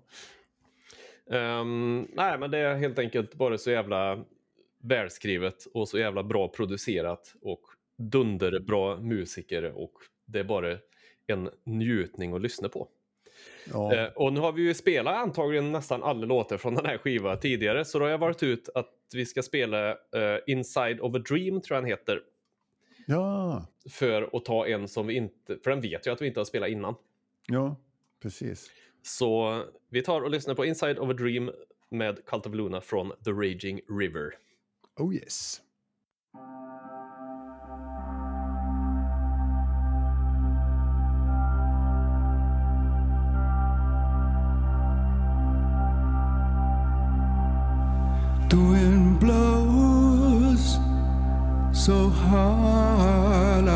[1.32, 4.26] Ehm, nej, men det är helt enkelt bara så jävla
[4.84, 7.62] välskrivet och så jävla bra producerat och
[7.98, 9.94] dunderbra musiker och
[10.26, 10.78] det är bara
[11.28, 12.88] en njutning att lyssna på.
[13.74, 13.96] ja.
[13.96, 17.40] Eh, och nu har vi ju spelat antagligen nästan alla låtar från den här skivan
[17.40, 21.20] tidigare så då har jag varit ut att vi ska spela eh, Inside of a
[21.30, 22.22] Dream tror jag den heter
[23.10, 23.66] ja.
[23.90, 26.46] för att ta en som vi inte, för den vet jag att vi inte har
[26.46, 26.96] spelat innan.
[27.48, 27.76] Ja,
[28.22, 28.72] precis.
[29.02, 31.52] Så vi tar och lyssnar på Inside of a Dream
[31.90, 34.34] med Cult of Luna från The Raging River.
[34.98, 35.62] Oh yes.
[48.50, 50.80] The wind blows
[51.72, 52.89] so hard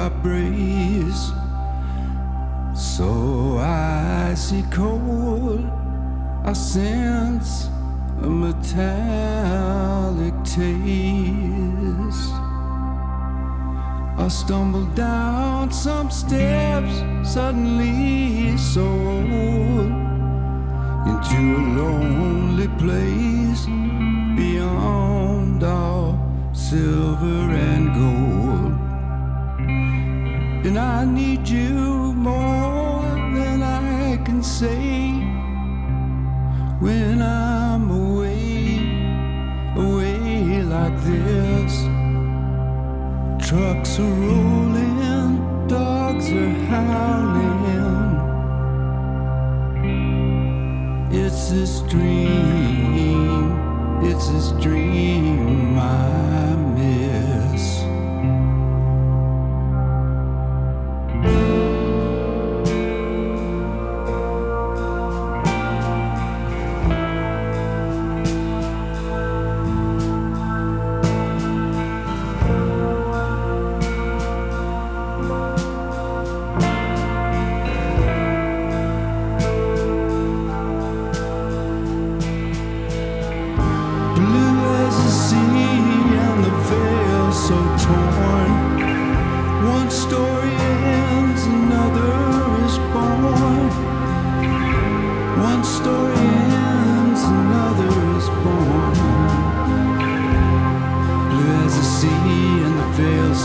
[0.04, 1.32] I breeze,
[2.76, 5.64] so icy cold.
[6.44, 7.70] I sense
[8.22, 8.74] a metallic
[10.44, 12.34] taste.
[14.18, 19.90] I stumble down some steps, suddenly sold
[21.12, 23.66] into a lonely place
[24.36, 26.20] beyond all
[26.52, 28.43] silver and gold.
[30.76, 33.04] And I need you more
[33.36, 35.12] than I can say
[36.80, 38.80] when I'm away,
[39.78, 41.74] away like this.
[43.48, 48.16] Trucks are rolling, dogs are howling.
[51.12, 53.52] It's this dream,
[54.02, 56.33] it's this dream I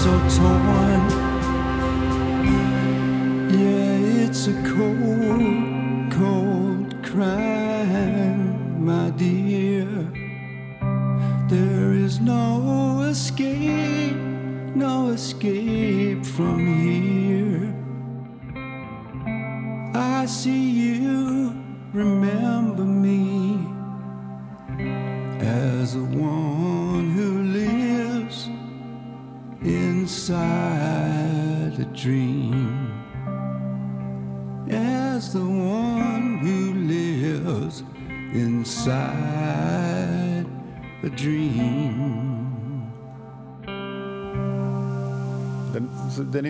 [0.05, 1.03] so torn.
[3.51, 4.88] Yeah, it's a cold,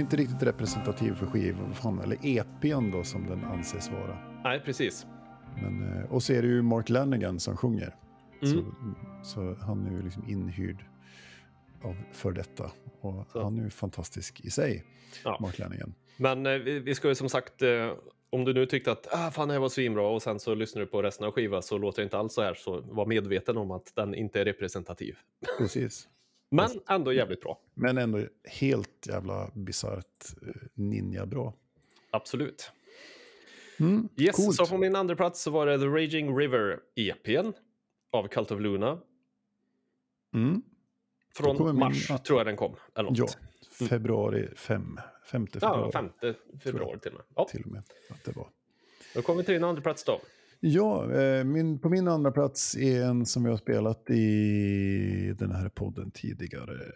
[0.09, 4.19] inte riktigt representativ för skivan, eller EPn då som den anses vara.
[4.45, 5.07] Nej, precis.
[5.63, 7.95] Men, eh, och så är det ju Mark Lanigan som sjunger.
[8.43, 8.55] Mm.
[8.55, 8.65] Så,
[9.23, 10.85] så han är ju liksom inhyrd
[11.83, 12.71] av, för detta.
[13.01, 13.43] Och Så.
[13.43, 14.85] han är ju fantastisk i sig,
[15.25, 15.39] Ja.
[15.41, 15.95] Mark Lanigan.
[16.17, 17.93] Men eh, vi, vi ska ju som sagt, eh,
[18.31, 20.81] om du nu tyckte att ah, fan det här var svinbra och sen så lyssnar
[20.81, 23.57] du på resten av skivan så låter det inte alls så här, så var medveten
[23.57, 25.17] om att den inte är representativ.
[25.59, 26.09] Precis.
[26.51, 27.59] Men ändå jävligt bra.
[27.75, 31.55] Men ändå helt jävla bisarrt eh, ninja-bra.
[32.11, 32.71] Absolut.
[33.81, 34.57] Mm, Yes, coolt.
[34.57, 37.53] så på min andra plats så var det The Raging River EPn
[38.13, 38.99] av Cult of Luna.
[40.35, 40.63] Mm.
[41.35, 42.77] Från min- mars tror jag den kom.
[42.95, 43.19] Eller något.
[43.19, 45.01] Ja, februari 5.
[45.31, 47.25] Femte ja, februari 5 februari till och med.
[47.37, 47.83] Ja, till och med.
[48.11, 48.49] Att det var.
[49.15, 50.21] då kommer vi till din andra plats då.
[50.61, 55.53] Ja, eh, min, på min andra plats är en som jag har spelat i den
[55.53, 56.93] här podden tidigare.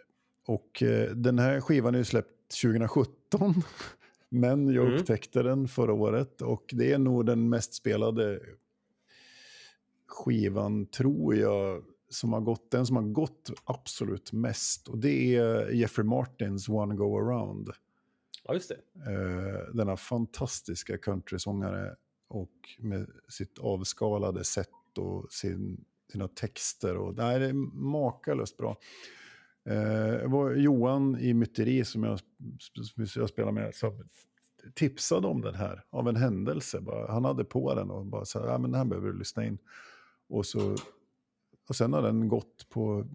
[0.46, 3.54] Och eh, den här skivan är ju släppt 2017.
[4.28, 4.98] Men jag Mm.
[5.00, 8.40] upptäckte den förra året och det är nog den mest spelade
[10.06, 14.88] skivan, tror jag, som har gått, den som har gått absolut mest.
[14.88, 17.68] Och det är Jeffrey Martins One Go Around.
[18.44, 19.10] Ja, just det.
[19.12, 21.96] Eh, denna fantastiska countrysångare
[22.32, 26.96] och med sitt avskalade sätt och sin, sina texter.
[26.96, 27.52] Och, nej, det är
[27.92, 28.78] makalöst bra.
[29.64, 32.20] Eh, var Johan i Myteri som jag,
[33.06, 34.04] som jag spelar med som
[34.74, 36.80] tipsade om den här av en händelse.
[36.80, 39.44] Bara, han hade på den och bara sa ja, men den här behöver du lyssna
[39.44, 39.58] in.
[40.28, 40.76] Och, så,
[41.68, 43.06] och sen har den gått på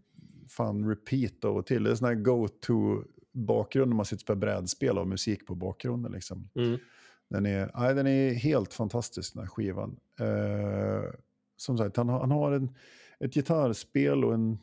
[0.47, 1.83] fan repeat av och till.
[1.83, 6.11] Det är sån här go-to bakgrund när man sitter på brädspel och musik på bakgrunden.
[6.11, 6.49] Liksom.
[6.55, 6.79] Mm.
[7.29, 9.99] Den, är, nej, den är helt fantastisk den här skivan.
[10.19, 11.13] Eh,
[11.57, 12.75] som sagt, han har, han har en,
[13.19, 14.59] ett gitarrspel och en,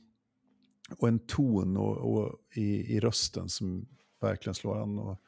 [0.96, 3.86] och en ton och, och i, i rösten som
[4.20, 4.98] verkligen slår an.
[4.98, 5.20] Och,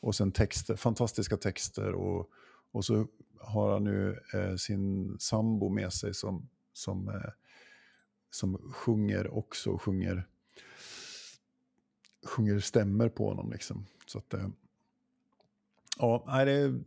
[0.00, 2.30] och sen texter, fantastiska texter och,
[2.72, 3.06] och så
[3.38, 7.30] har han nu eh, sin sambo med sig som, som, eh,
[8.30, 10.28] som sjunger också, sjunger,
[12.26, 13.52] sjunger stämmer på honom.
[13.52, 13.86] Liksom.
[14.06, 14.48] Så att, eh,
[15.98, 16.80] ja, det är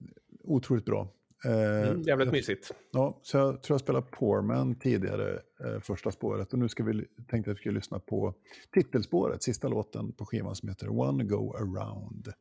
[0.43, 1.07] otroligt bra.
[1.45, 2.71] Eh, Mm, jävligt mysigt.
[2.91, 6.53] Ja, så jag tror jag spelade Poorman tidigare, eh, första spåret.
[6.53, 8.33] Och nu ska vi, tänkte jag att vi skulle lyssna på
[8.73, 12.33] titelspåret, sista låten på skivan som heter One Go Around.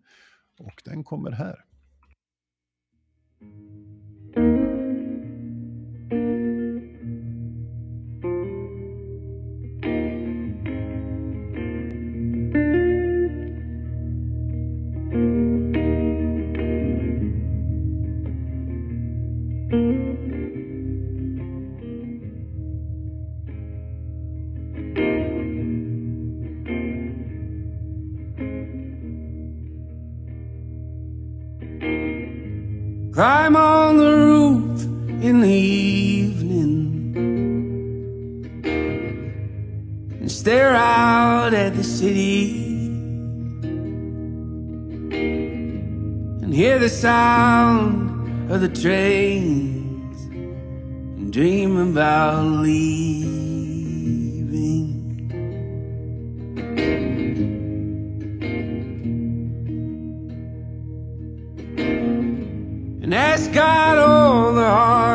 [0.58, 1.64] Och den kommer här.
[33.16, 34.82] Climb on the roof
[35.24, 37.14] in the evening.
[40.20, 42.66] And stare out at the city.
[46.42, 50.24] And hear the sound of the trains.
[50.26, 53.25] And dream about leaving.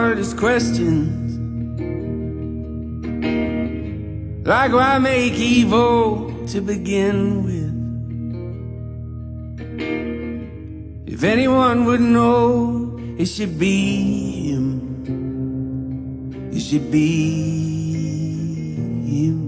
[0.02, 1.30] Hardest questions.
[4.48, 7.74] Like why make evil to begin with?
[11.14, 14.66] If anyone would know, it should be him.
[16.52, 17.08] It should be
[19.14, 19.40] him.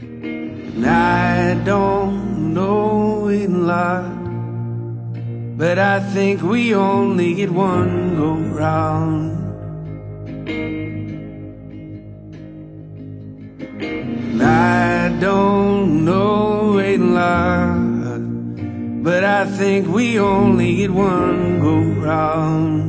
[0.00, 4.11] And I don't know in life.
[5.62, 9.30] But I think we only get one go round.
[14.42, 19.04] I don't know in life.
[19.04, 21.76] But I think we only get one go
[22.10, 22.82] round.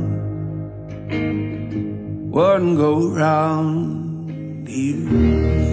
[2.32, 5.63] One go round here.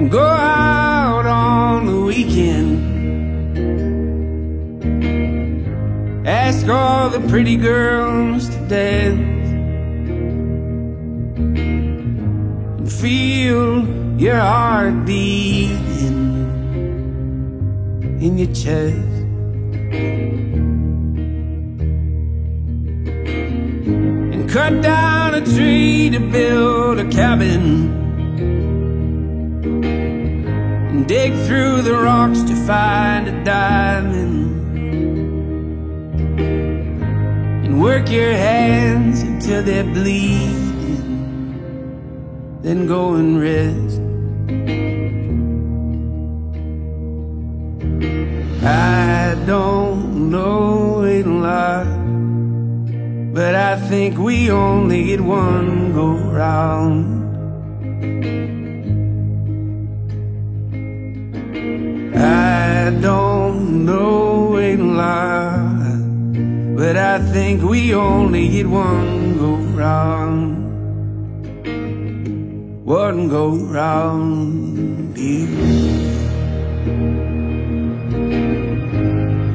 [0.00, 2.80] And go out on the weekend.
[6.26, 9.28] Ask all the pretty girls to dance.
[12.78, 13.86] and feel
[14.18, 16.32] your heart beating
[18.22, 18.96] in your chest.
[24.32, 28.09] And cut down a tree to build a cabin.
[31.10, 34.38] Dig through the rocks to find a diamond.
[37.64, 41.50] And work your hands until they're bleeding.
[42.62, 43.98] Then go and rest.
[48.62, 51.90] I don't know a lot,
[53.34, 57.19] but I think we only get one go round.
[62.20, 65.96] I don't know a lot,
[66.76, 70.66] but I think we only get one go round.
[72.84, 75.48] One go round here.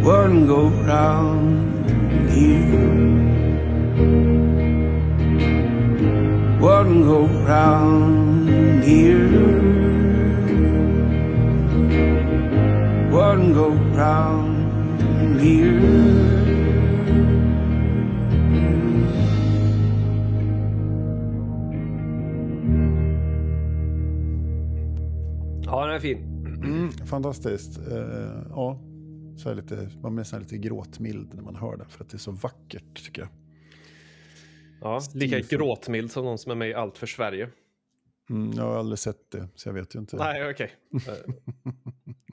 [0.03, 2.95] One go round here.
[6.59, 9.64] One go round here.
[13.15, 16.15] One go round here.
[25.65, 26.17] Ja, den är fin.
[26.63, 27.77] Mm, fantastiskt.
[27.77, 28.79] Eh, ja,
[29.37, 32.19] så lite, man blir nästan lite gråtmild när man hör det, för att det är
[32.19, 33.29] så vackert tycker jag.
[34.81, 35.57] Ja, lika Stilfull.
[35.59, 37.49] gråtmild som någon som är med i Allt för Sverige.
[38.29, 40.17] Mm, jag har aldrig sett det, så jag vet ju inte.
[40.17, 40.71] Nej, okej.
[41.07, 41.33] Eh,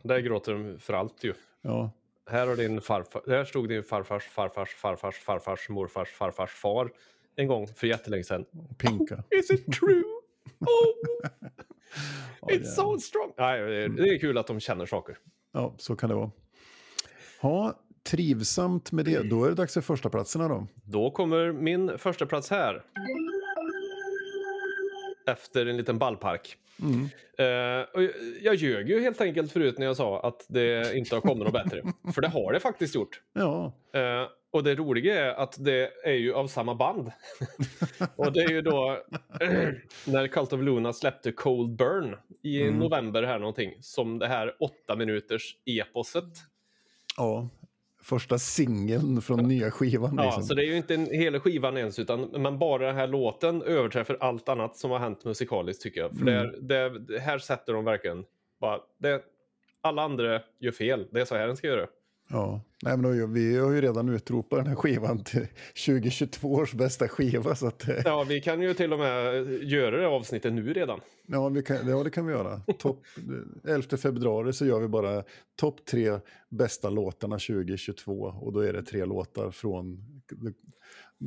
[0.03, 1.35] Där gråter de för allt ju.
[1.63, 1.91] Ja,
[2.31, 6.91] Här, har din farfar, här stod din farfars farfars farfars farfars morfars farfars far
[7.37, 8.45] en gång för jättelänge sedan.
[8.79, 9.25] pinka.
[9.31, 10.03] Is it true?
[12.41, 13.33] Oh, it's so strong.
[13.39, 15.19] Nej, det är- det är kul att de känner saker.
[15.53, 16.31] Ja, så kan det vara.
[17.43, 19.31] Ja, trivsamt med det.
[19.31, 20.67] Då är det dags för första platserna då.
[20.85, 22.85] Då kommer min första plats här.
[25.27, 26.57] Efter en liten ballpark.
[26.81, 27.09] Mm.
[27.39, 28.13] Eh, och jag-
[28.43, 31.53] jag ljög ju helt enkelt förut när jag sa att det inte har kommit något
[31.53, 31.83] bättre.
[32.15, 33.21] För det har det faktiskt gjort.
[33.33, 37.13] Ja, Eh, och det roliga är att det är ju av samma band.
[38.17, 38.99] och det är ju då
[40.07, 42.79] när Cult of Luna släppte Cold Burn i Mm.
[42.79, 43.75] november här någonting.
[43.81, 46.25] Som det här åtta minuters eposet.
[47.17, 47.49] ja.
[48.03, 50.15] Första singeln från nya skivan.
[50.17, 50.43] Ja, liksom.
[50.43, 53.63] så det är ju inte en hela skivan ens, utan men bara den här låten
[53.63, 56.11] överträffar allt annat som har hänt musikaliskt tycker jag.
[56.19, 56.55] För Mm.
[56.69, 58.25] det, är- det, här sätter de verkligen
[58.61, 59.23] bara, det,
[59.81, 61.87] alla andra gör fel, det är så här den ska göra.
[62.33, 65.47] Ja, Nej, men då, vi har ju redan utropat den här skivan till
[65.87, 67.55] 2022 års bästa skiva.
[67.55, 71.01] Så att, eh, Ja, vi kan ju till och med göra det avsnittet nu redan.
[71.27, 72.61] ja, vi kan, ja, det kan vi göra.
[72.79, 73.03] Topp,
[73.69, 75.23] 11 februari så gör vi bara
[75.61, 76.19] topp tre
[76.49, 78.13] bästa låtarna 2022.
[78.41, 79.99] Och då är det tre låtar från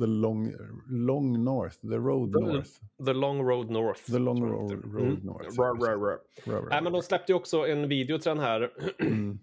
[0.00, 0.52] the, long,
[0.88, 2.70] long North, The Road The- North.
[3.06, 4.00] The Long Road North.
[4.12, 5.14] The Long Road, road Mm.
[5.22, 5.60] North.
[5.60, 6.18] Ra, ra, ra.
[6.46, 8.70] Ra, ra, Nej, men de släppte ju också en video till den här.
[8.98, 9.38] Mm.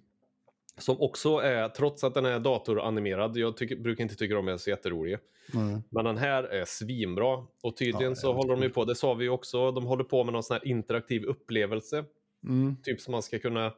[0.77, 4.57] Som också är, trots att den är datoranimerad, jag tycker, brukar inte tycka de är
[4.57, 5.19] så jätteroliga.
[5.53, 5.81] Nej.
[5.89, 7.45] Men den här är svinbra.
[7.61, 10.23] Och tydligen Ja, så håller de ju på, det sa vi också, de håller på
[10.23, 12.05] med någon sån här interaktiv upplevelse.
[12.43, 12.75] Mm.
[12.83, 13.73] Typ som man ska kunna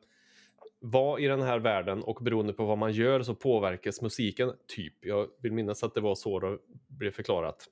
[0.79, 4.51] vara i den här världen och beroende på vad man gör så påverkas musiken.
[4.67, 7.69] Typ, jag vill minnas att det var så det blev förklarat.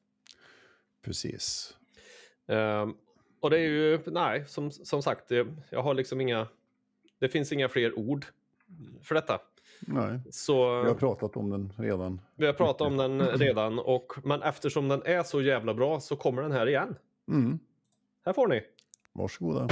[1.05, 1.75] Precis.
[2.47, 2.93] Ehm,
[3.39, 5.31] och det är ju, nej, som, som sagt,
[5.69, 6.47] jag har liksom inga,
[7.19, 8.25] det finns inga fler ord
[9.03, 9.39] för detta.
[9.87, 12.21] Nej, Så vi har pratat om den redan.
[12.35, 16.15] vi har pratat om den redan, och, men eftersom den är så jävla bra så
[16.15, 16.95] kommer den här igen.
[17.27, 17.59] Mm.
[18.25, 18.61] Här får ni.
[19.13, 19.67] Varsågoda.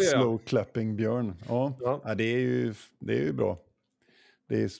[0.00, 0.22] Gör jag.
[0.22, 1.34] Slow clapping björn.
[1.48, 2.00] Ja, Ja.
[2.04, 2.14] ja.
[2.14, 3.58] det, är ju, det är ju bra.
[4.48, 4.70] Det är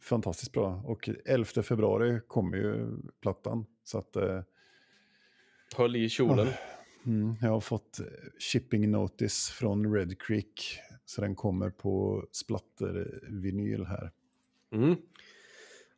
[0.00, 0.82] fantastiskt bra.
[0.86, 2.88] Och 11 februari kommer ju
[3.20, 3.66] plattan.
[3.84, 4.40] Så att eh,
[5.76, 6.48] Höll i kjolen.
[7.06, 8.06] mm, jag har fått eh,
[8.38, 10.78] shipping notice från Red Creek.
[11.04, 14.10] Så den kommer på splatter-vinyl här.
[14.72, 14.96] Mm.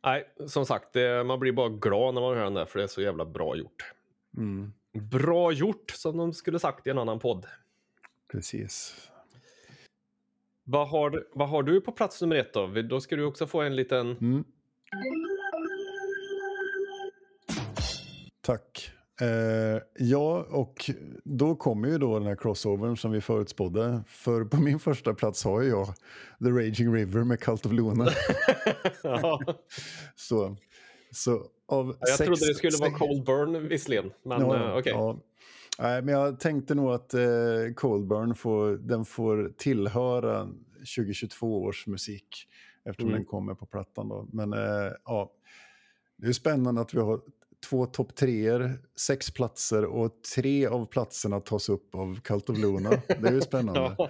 [0.03, 2.85] Nej, som sagt, det, man blir bara glad när man hör den där för det
[2.85, 3.93] är så jävla bra gjort.
[4.37, 7.45] Mm, Bra gjort, som de skulle sagt i en annan podd.
[8.31, 8.95] Precis.
[10.63, 12.67] Vad har, vad har du på plats nummer ett då?
[12.89, 14.11] Då ska du också få en liten...
[14.17, 14.43] Mm.
[18.41, 18.91] Tack.
[19.21, 20.89] Eh, ja, och
[21.23, 24.03] då kommer ju då den här crossovern som vi förutspådde.
[24.07, 25.87] För på min första plats har jag
[26.43, 28.07] The Raging River med Cult of Luna.
[29.03, 29.41] ja,
[30.15, 30.55] så,
[31.11, 34.11] så av jag sex- trodde det skulle vara Cold Burn visserligen.
[34.23, 34.93] Men Ja, eh, okej.
[34.93, 35.19] ja.
[35.79, 37.21] Nej, men jag tänkte nog att eh,
[37.75, 40.49] Coldburn får, den får tillhöra
[40.97, 42.47] 2022 års musik
[42.85, 43.19] eftersom Mm.
[43.19, 44.09] den kommer på plattan.
[44.09, 44.27] Då.
[44.33, 45.31] Men eh, ja,
[46.17, 47.21] det är spännande att vi har
[47.69, 52.89] två topp treor, sex platser och tre av platserna tas upp av Cult of Luna.
[53.07, 53.95] Det är ju spännande.
[53.97, 54.09] Ja.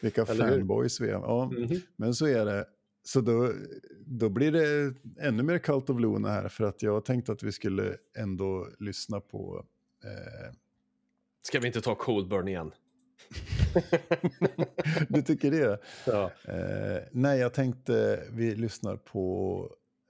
[0.00, 1.12] Vilka fanboys vi är.
[1.12, 1.80] Ja, Mhm.
[1.96, 2.64] men så är det.
[3.02, 3.52] Så då,
[4.06, 7.52] då blir det ännu mer Cult of Luna här för att jag tänkte att vi
[7.52, 9.64] skulle ändå lyssna på
[10.04, 10.54] eh,
[11.42, 12.72] Ska vi inte ta Cold Burn igen?
[15.08, 15.78] Du tycker det?
[16.06, 16.30] Ja.
[16.44, 19.60] Eh, nej, jag tänkte vi lyssnar på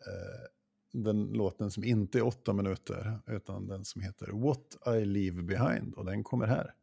[0.07, 0.47] eh,
[0.93, 5.95] den låten som inte är åtta minuter, utan den som heter What I Leave Behind,
[5.95, 6.75] och den kommer här.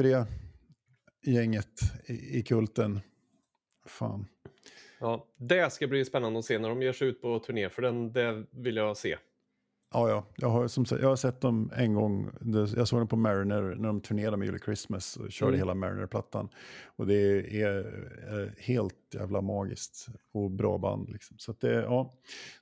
[0.00, 0.26] För det,
[1.26, 3.00] gänget i, i kulten.
[3.86, 4.26] Fan.
[5.00, 7.82] Ja, det ska bli spännande att se när de ger sig ut på turné, för
[7.82, 9.16] den, det vill jag se.
[9.92, 10.26] Ja, ja.
[10.36, 12.30] Jag har, som jag har sett dem en gång.
[12.76, 15.58] Jag såg dem på Mariner när de turnerade med Julie Christmas och körde Mm.
[15.58, 16.48] hela Mariner-plattan.
[16.96, 17.16] Och det
[17.62, 17.78] är
[18.28, 21.08] eh, helt jävla magiskt och bra band.
[21.08, 21.38] Liksom.
[21.38, 22.14] Så det, ja,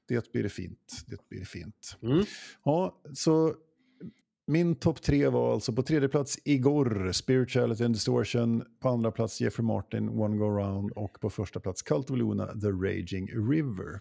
[0.08, 1.04] det blir fint.
[1.06, 1.96] Det blir fint.
[2.02, 2.24] Mm.
[2.64, 3.54] Ja, så
[4.48, 8.64] min topp tre var alltså på tredje plats Igor, Spirituality and Distortion.
[8.80, 10.92] På andra plats Jeffrey Martin, One Go Round.
[10.92, 14.00] Och på första plats Cult of Luna, The Raging River.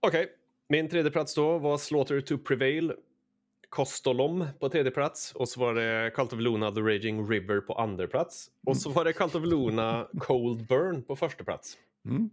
[0.00, 0.28] Okej,
[0.68, 2.92] min tredje plats då var Slaughter to Prevail.
[3.68, 7.74] Kostolom på tredje plats och så var det Cult of Luna The Raging River på
[7.74, 8.50] andra plats.
[8.66, 11.76] Och så var det Cult of Luna Cold Burn på första plats.
[12.04, 12.30] Mm.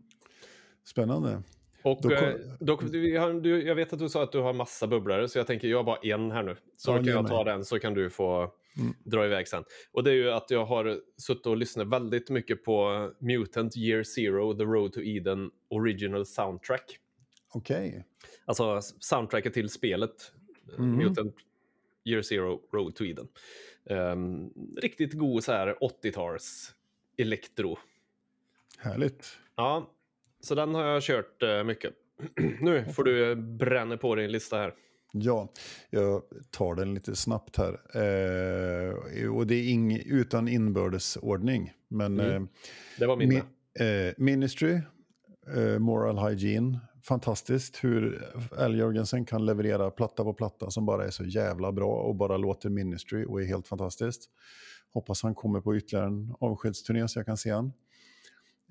[0.84, 1.43] Spännande.
[1.91, 4.88] Och Då eh, då, har, du, jag vet att du sa att du har massa
[4.88, 6.55] bubblare så jag tänker jag har bara en här nu.
[6.77, 8.93] Så Ja, kan jag ta den så kan du få Mm.
[9.03, 9.63] dra iväg sen.
[9.91, 14.03] Och det är ju att jag har suttit och lyssnat väldigt mycket på Mutant Year
[14.03, 16.99] Zero, The Road to Eden Original Soundtrack.
[17.53, 18.05] Okej.
[18.45, 20.31] Alltså soundtracket till spelet
[20.77, 20.97] Mhm.
[20.97, 21.35] Mutant
[22.05, 23.27] Year Zero Road to Eden.
[23.89, 24.49] Ehm,
[24.81, 26.73] riktigt god så här 80-tals
[27.17, 27.77] elektro.
[28.77, 29.38] Härligt.
[29.55, 29.91] Ja,
[30.39, 31.93] så den har jag kört eh, mycket.
[32.61, 34.73] nu får du bränna på din lista här.
[35.11, 35.47] Ja,
[35.89, 36.21] jag
[36.51, 37.73] tar den lite snabbt här.
[37.73, 41.73] Eh, och det är ing, utan inbördesordning.
[41.88, 42.43] Men Mm.
[42.43, 42.49] eh,
[42.99, 43.31] Det var min.
[43.31, 44.79] Mi- eh, Ministry,
[45.55, 46.79] eh, Moral Hygiene.
[47.03, 48.25] Fantastiskt hur
[48.57, 52.38] Al Jörgensen kan leverera platta på platta som bara är så jävla bra och bara
[52.38, 54.29] låter Ministry och är helt fantastiskt.
[54.93, 57.73] Hoppas han kommer på ytterligare en avskedsturné så jag kan se han.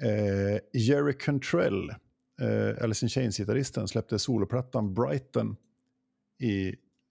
[0.03, 1.91] Eh, Jerry Cantrell,
[2.41, 5.57] eh, Alice in Chains-gitarristen, släppte soloplattan Brighton
[6.39, 6.69] i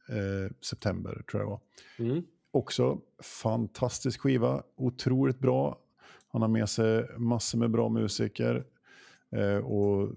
[0.10, 1.62] eh, september, tror jag det var.
[2.12, 2.24] Mm.
[2.52, 5.80] Också fantastisk skiva, otroligt bra.
[6.28, 8.66] Han har med sig massor med bra musiker.
[9.32, 10.16] Eh, och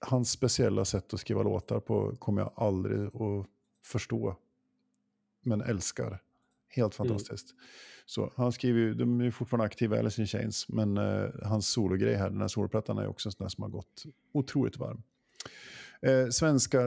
[0.00, 3.46] hans speciella sätt att skriva låtar på kommer jag aldrig att
[3.84, 4.36] förstå.
[5.42, 6.18] Men älskar.
[6.68, 7.54] Helt fantastiskt.
[8.10, 12.14] Så han skriver ju, de är fortfarande aktiva, Alice in Chains, men eh, hans sologrej
[12.14, 15.02] här, den här soloplattan är också en sån där som har gått otroligt varm.
[16.02, 16.80] Eh, svenska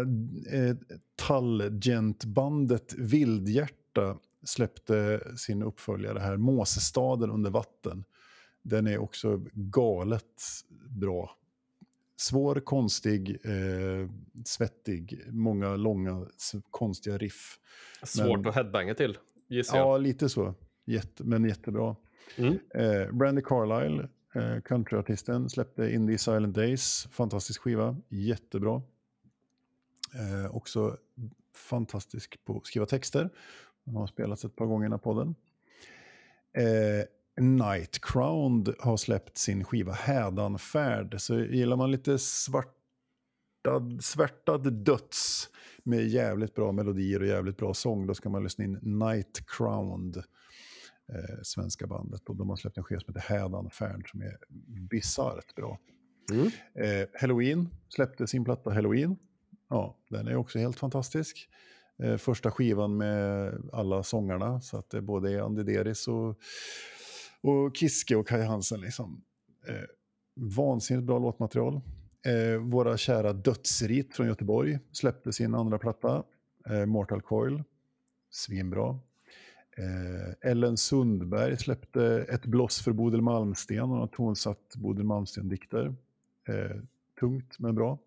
[0.51, 0.76] eh,
[1.15, 8.03] Tallgentbandet Vildhjärta släppte sin uppföljare här, Måsestaden under vatten.
[8.61, 10.41] Den är också galet
[10.89, 11.38] bra.
[12.15, 14.09] Svår, konstig, eh,
[14.45, 16.26] svettig, många långa
[16.71, 17.59] konstiga riff.
[18.03, 19.17] Svårt Men- att headbanga till,
[19.47, 19.88] gissar jag.
[19.88, 20.53] Ja, lite så.
[20.86, 21.96] Jätte, men jättebra.
[22.38, 22.60] Mm.
[22.76, 27.08] Eh, Brandy Carlisle, eh, countryartisten, släppte Indie Silent Days.
[27.12, 28.82] Fantastisk skiva, jättebra.
[30.14, 30.98] Eh, också
[31.56, 33.30] fantastisk på att skriva texter.
[33.86, 35.36] Han har spelats ett par gånger i den här podden.
[36.54, 41.22] Eh, Night Crowned har släppt sin skiva Hädanfärd.
[41.22, 42.74] Så gillar man lite svartad,
[44.02, 45.50] svärtad döds
[45.84, 50.24] med jävligt bra melodier och jävligt bra sång, då ska man lyssna in Night Crowned
[51.10, 52.30] eh, svenska bandet.
[52.30, 54.38] Och de har släppt en skiva som heter Hädanfärd som är
[54.89, 55.80] bisarrt bra.
[56.32, 56.45] Mm.
[56.76, 59.18] Eh, Halloween släppte sin platta Halloween.
[59.70, 61.49] Ja, den är också helt fantastisk.
[62.04, 66.30] Eh, första skivan med alla sångarna, så att det både är Andy Deris och,
[67.41, 68.82] och Kiske och Kai Hansen.
[68.82, 69.24] Liksom.
[69.68, 69.86] Eh,
[70.36, 71.82] vansinnigt bra låtmaterial.
[72.26, 76.24] Eh, våra kära Dödsrit från Göteborg släppte sin andra platta,
[76.70, 77.64] eh, Mortal Coil.
[78.30, 78.99] Svinbra.
[79.78, 85.95] Eh, Ellen Sundberg släppte Ett bloss för Bodil Malmsten och har tonsatt Bodil Malmsten-dikter.
[86.47, 86.78] Eh,
[87.19, 87.99] tungt men bra.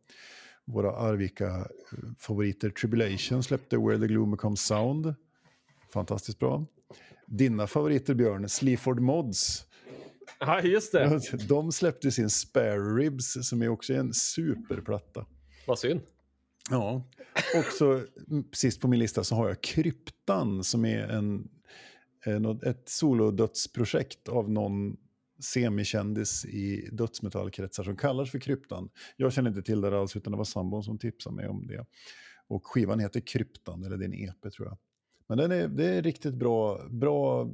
[0.64, 5.14] Våra Arvika-favoriter Tribulation släppte Where the Gloom Becomes Sound.
[5.92, 6.66] Fantastiskt bra.
[7.26, 9.66] Dina favoriter Björn, Sleaford Mods.
[10.40, 11.20] Ja, just det.
[11.48, 15.26] De släppte sin Spare Ribs som är också en superplatta.
[15.66, 16.00] Vad synd.
[16.70, 17.02] Ja,
[17.54, 21.48] också mm, sist på min lista så har jag Kryptan som är en,
[22.66, 24.97] ett solodödsprojekt av någon
[25.41, 28.89] semikändis i dödsmetallkretsar som kallas för Kryptan.
[29.16, 31.87] Jag känner inte till det alls utan det var sambon som tipsade mig om det.
[32.49, 34.79] Och skivan heter Kryptan, eller det är en EP tror jag.
[35.27, 37.51] Men den är, det är riktigt bra, bra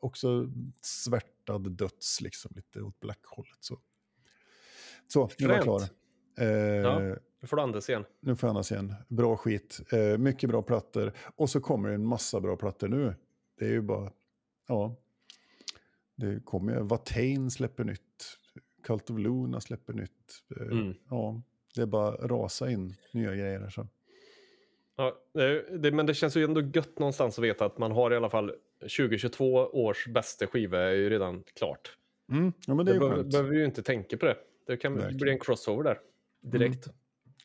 [0.00, 0.50] också
[0.82, 3.58] svärtad döds liksom, lite åt black-hållet.
[3.60, 3.80] Så,
[5.06, 5.82] så nu var jag klar.
[6.38, 7.16] Eh, Ja.
[7.40, 8.04] Nu får du andas igen.
[8.20, 8.94] nu får jag andas igen.
[9.08, 9.80] Bra skit.
[9.92, 11.12] Eh, mycket bra plattor.
[11.36, 13.14] Och så kommer det en massa bra plattor nu.
[13.58, 14.12] Det är ju bara...
[14.68, 14.96] Ja.
[16.16, 16.80] Det kommer ju...
[16.82, 18.38] Watain släpper nytt.
[18.82, 20.42] Cult of Luna släpper nytt.
[20.60, 20.94] Eh, Mm.
[21.10, 21.42] Ja.
[21.74, 23.68] Det är bara rasa in nya grejer.
[23.68, 23.88] Så.
[24.96, 28.10] Ja, det, det, men det känns ju ändå gött någonstans att veta att man har
[28.12, 31.96] i alla fall 2022 års bästa skiva är ju redan klart.
[32.32, 32.52] Mm.
[32.66, 34.36] Ja, men det Det be- behöver ju inte tänka på det.
[34.66, 35.16] Det kan Verkligen.
[35.18, 35.98] bli en crossover där
[36.40, 36.88] direkt.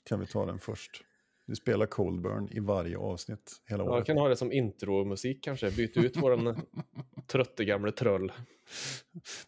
[0.03, 1.03] Kan vi ta den först?
[1.50, 3.97] Vi spelar Coldburn i varje avsnitt hela Ja, året.
[4.00, 5.72] jag kan ha det som intromusik kanske.
[5.72, 6.62] Byta ut våran
[7.28, 8.32] trötte gamle tröll.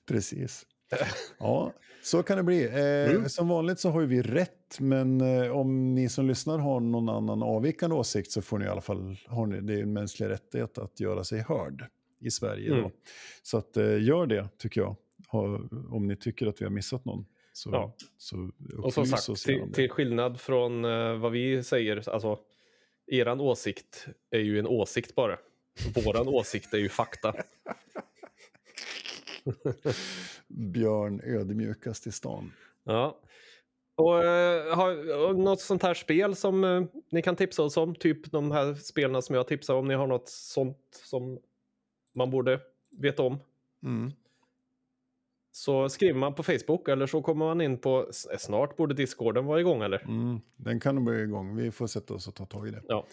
[0.08, 0.66] Precis.
[1.40, 1.74] Ja,
[2.04, 2.64] så kan det bli.
[2.66, 3.30] Eh, Mm.
[3.30, 7.44] Som vanligt så har vi rätt, men eh, om ni som lyssnar har någon annan
[7.44, 10.78] avvikande åsikt så får ni i alla fall, har ni, det är en mänsklig rättighet
[10.78, 11.86] att göra sig hörd
[12.20, 12.92] i Sverige Mm.
[13.44, 14.96] Så att, eh, gör det, tycker jag,
[15.28, 17.26] ha, om ni tycker att vi har missat någon.
[17.54, 17.94] Så, Ja.
[18.18, 18.50] så
[18.84, 22.40] Och som sagt, till, till skillnad från eh, vad vi säger, alltså
[23.08, 25.38] eran åsikt är ju en åsikt bara.
[26.06, 27.34] Våran åsikt är ju fakta.
[30.48, 32.52] Björn ödmjukast i stan.
[32.84, 33.20] Ja.
[33.96, 37.96] Och, eh, har, och något sånt här spel som eh, ni kan tipsa oss om,
[37.96, 41.40] typ de här spelen som jag tipsar om, ni har något sånt som
[42.16, 42.60] man borde
[42.98, 43.40] veta om.
[43.84, 44.12] Mm.
[45.54, 49.46] Så skriver man på Facebook eller så kommer man in på, s- snart borde discorden
[49.46, 50.00] vara igång eller?
[50.04, 50.40] Mm.
[50.56, 51.56] Den kan nog börja igång.
[51.56, 52.82] Vi får sätta oss och ta tag i det.
[52.88, 53.08] Ja.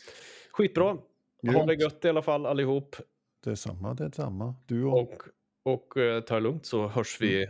[0.53, 0.84] Skitbra.
[0.84, 0.99] Ha
[1.43, 1.66] Grymt.
[1.66, 2.97] det gött i alla fall allihop.
[3.45, 4.55] Det är samma, det är samma.
[4.66, 4.99] Du och...
[5.03, 5.22] Och,
[5.64, 7.49] och eh, ta det lugnt så hörs vi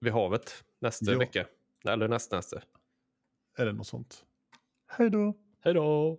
[0.00, 1.18] vid havet nästa Ja.
[1.18, 1.46] vecka.
[1.88, 2.60] Eller nästnästa.
[3.58, 4.24] Är det något sånt?
[4.88, 5.34] Hej då!
[5.64, 6.18] Hej då!